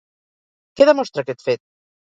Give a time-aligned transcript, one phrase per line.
[0.79, 1.65] Què demostra aquest fet?